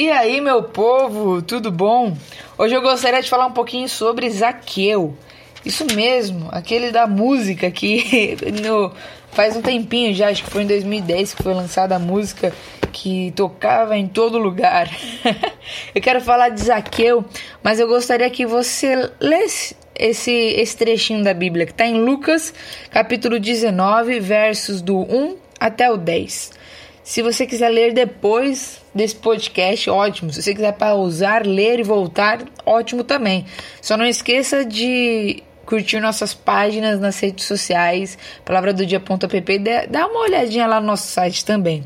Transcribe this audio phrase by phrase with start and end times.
[0.00, 2.16] E aí, meu povo, tudo bom?
[2.56, 5.14] Hoje eu gostaria de falar um pouquinho sobre Zaqueu.
[5.62, 8.90] Isso mesmo, aquele da música que no,
[9.30, 12.50] faz um tempinho já, acho que foi em 2010 que foi lançada a música
[12.90, 14.88] que tocava em todo lugar.
[15.94, 17.22] eu quero falar de Zaqueu,
[17.62, 22.54] mas eu gostaria que você lesse esse, esse trechinho da Bíblia que está em Lucas,
[22.90, 26.58] capítulo 19, versos do 1 até o 10.
[27.10, 30.32] Se você quiser ler depois desse podcast, ótimo.
[30.32, 33.44] Se você quiser pausar, ler e voltar, ótimo também.
[33.82, 39.58] Só não esqueça de curtir nossas páginas nas redes sociais, palavra do dia.pp,
[39.90, 41.82] dá uma olhadinha lá no nosso site também.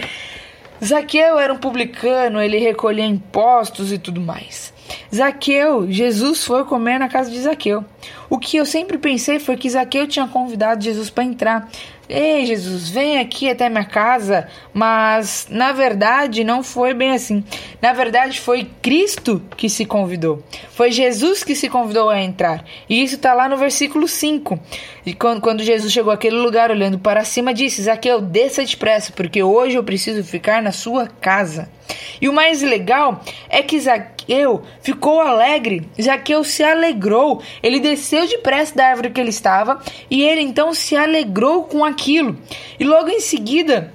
[0.84, 4.74] Zaqueu era um publicano, ele recolhia impostos e tudo mais.
[5.14, 7.82] Zaqueu, Jesus foi comer na casa de Zaqueu.
[8.28, 11.70] O que eu sempre pensei foi que Zaqueu tinha convidado Jesus para entrar.
[12.08, 14.48] Ei, Jesus, vem aqui até minha casa.
[14.72, 17.44] Mas na verdade não foi bem assim.
[17.80, 20.42] Na verdade foi Cristo que se convidou.
[20.70, 22.64] Foi Jesus que se convidou a entrar.
[22.88, 24.58] E isso está lá no versículo 5.
[25.06, 29.42] E quando, quando Jesus chegou àquele lugar, olhando para cima, disse: Zaqueu, desça depressa, porque
[29.42, 31.68] hoje eu preciso ficar na sua casa.
[32.20, 34.13] E o mais legal é que Zaqueu
[34.80, 35.88] ficou alegre.
[36.00, 37.42] Zaqueu se alegrou.
[37.62, 42.38] Ele desceu depressa da árvore que ele estava e ele então se alegrou com aquilo.
[42.78, 43.92] E logo em seguida,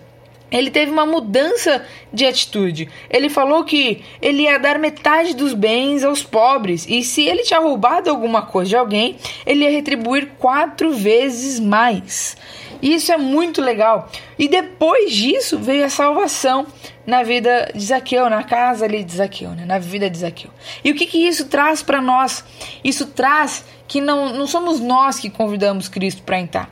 [0.52, 2.90] ele teve uma mudança de atitude.
[3.10, 7.60] Ele falou que ele ia dar metade dos bens aos pobres e se ele tinha
[7.60, 12.36] roubado alguma coisa de alguém, ele ia retribuir quatro vezes mais.
[12.82, 14.10] Isso é muito legal.
[14.38, 16.66] E depois disso veio a salvação
[17.10, 19.66] na vida de Zaqueu, na casa ali de Zaqueu, né?
[19.66, 20.52] na vida de Zaqueu.
[20.84, 22.46] E o que, que isso traz para nós?
[22.84, 26.70] Isso traz que não, não somos nós que convidamos Cristo para entrar,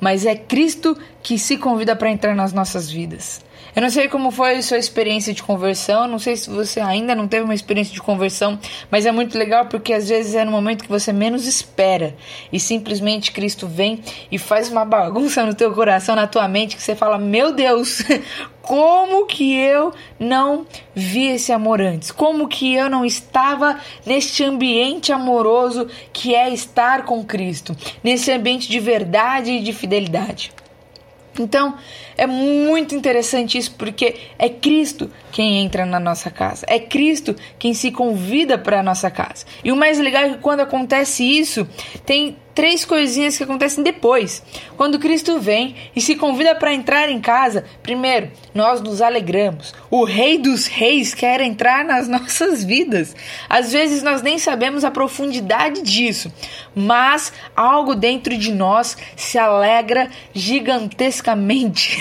[0.00, 3.40] mas é Cristo que se convida para entrar nas nossas vidas.
[3.76, 7.28] Eu não sei como foi sua experiência de conversão, não sei se você ainda não
[7.28, 8.58] teve uma experiência de conversão,
[8.90, 12.16] mas é muito legal porque às vezes é no momento que você menos espera
[12.50, 14.00] e simplesmente Cristo vem
[14.32, 18.02] e faz uma bagunça no teu coração, na tua mente, que você fala: "Meu Deus,
[18.62, 22.10] como que eu não vi esse amor antes?
[22.10, 28.70] Como que eu não estava neste ambiente amoroso que é estar com Cristo, nesse ambiente
[28.70, 30.55] de verdade e de fidelidade?"
[31.42, 31.74] Então,
[32.16, 36.64] é muito interessante isso porque é Cristo quem entra na nossa casa.
[36.68, 39.44] É Cristo quem se convida para a nossa casa.
[39.62, 41.68] E o mais legal é que quando acontece isso,
[42.04, 44.42] tem três coisinhas que acontecem depois.
[44.78, 49.74] Quando Cristo vem e se convida para entrar em casa, primeiro, nós nos alegramos.
[49.90, 53.14] O Rei dos Reis quer entrar nas nossas vidas.
[53.46, 56.32] Às vezes nós nem sabemos a profundidade disso,
[56.74, 61.98] mas algo dentro de nós se alegra gigantescamente,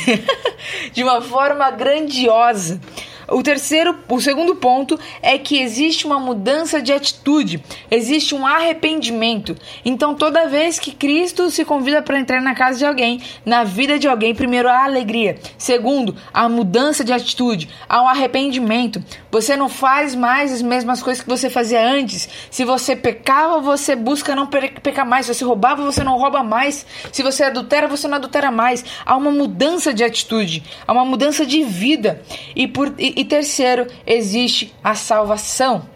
[0.94, 2.80] de uma forma grandiosa.
[3.28, 9.56] O terceiro, o segundo ponto é que existe uma mudança de atitude, existe um arrependimento.
[9.84, 13.98] Então, toda vez que Cristo se convida para entrar na casa de alguém, na vida
[13.98, 19.04] de alguém, primeiro a alegria, segundo a mudança de atitude, há um arrependimento.
[19.32, 22.30] Você não faz mais as mesmas coisas que você fazia antes.
[22.50, 25.26] Se você pecava, você busca não pecar mais.
[25.26, 26.86] Se você roubava, você não rouba mais.
[27.12, 28.84] Se você adultera, você não adultera mais.
[29.06, 32.22] Há uma mudança de atitude, há uma mudança de vida.
[32.56, 35.88] E por e, e terceiro, existe a salvação.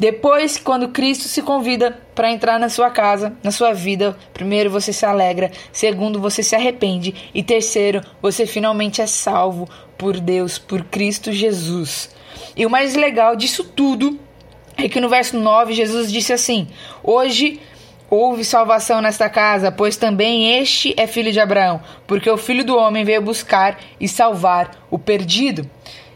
[0.00, 4.94] Depois, quando Cristo se convida para entrar na sua casa, na sua vida, primeiro você
[4.94, 9.68] se alegra, segundo você se arrepende e terceiro, você finalmente é salvo
[9.98, 12.08] por Deus, por Cristo Jesus.
[12.56, 14.18] E o mais legal disso tudo
[14.78, 16.68] é que no verso 9 Jesus disse assim:
[17.04, 17.60] Hoje
[18.08, 22.74] houve salvação nesta casa, pois também este é filho de Abraão, porque o filho do
[22.76, 25.68] homem veio buscar e salvar o perdido.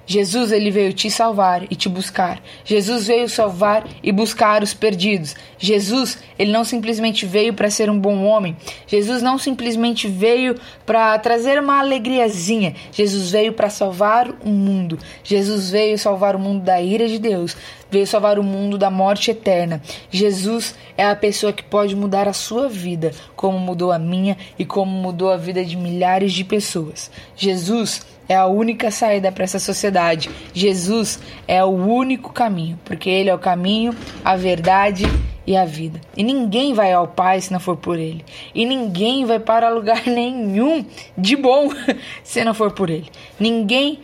[0.07, 2.43] Jesus ele veio te salvar e te buscar.
[2.65, 5.35] Jesus veio salvar e buscar os perdidos.
[5.59, 8.57] Jesus ele não simplesmente veio para ser um bom homem.
[8.87, 12.75] Jesus não simplesmente veio para trazer uma alegriazinha.
[12.93, 14.99] Jesus veio para salvar o mundo.
[15.23, 17.57] Jesus veio salvar o mundo da ira de Deus.
[17.91, 19.81] Veio salvar o mundo da morte eterna.
[20.11, 24.65] Jesus é a pessoa que pode mudar a sua vida, como mudou a minha e
[24.65, 27.11] como mudou a vida de milhares de pessoas.
[27.37, 30.31] Jesus é a única saída para essa sociedade.
[30.53, 33.95] Jesus é o único caminho, porque Ele é o caminho,
[34.25, 35.05] a verdade
[35.47, 36.01] e a vida.
[36.17, 38.25] E ninguém vai ao Pai se não for por Ele.
[38.55, 40.85] E ninguém vai para lugar nenhum
[41.17, 41.71] de bom
[42.25, 43.11] se não for por Ele.
[43.39, 44.01] Ninguém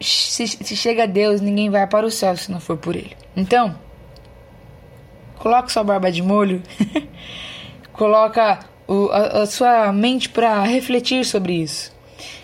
[0.00, 0.46] se,
[0.76, 3.16] chega a Deus, ninguém vai para o céu se não for por Ele.
[3.36, 3.74] Então,
[5.38, 6.62] coloca sua barba de molho,
[7.92, 11.91] coloca o, a, a sua mente para refletir sobre isso.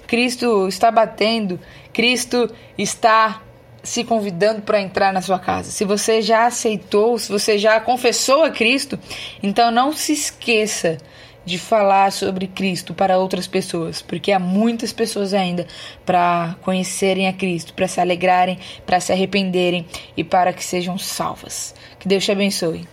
[0.06, 1.60] Cristo está batendo,
[1.92, 3.42] Cristo está
[3.82, 5.70] se convidando para entrar na sua casa.
[5.70, 8.98] Se você já aceitou, se você já confessou a Cristo,
[9.42, 10.98] então não se esqueça
[11.44, 15.66] de falar sobre Cristo para outras pessoas, porque há muitas pessoas ainda
[16.04, 21.74] para conhecerem a Cristo, para se alegrarem, para se arrependerem e para que sejam salvas.
[21.98, 22.86] Que Deus te abençoe.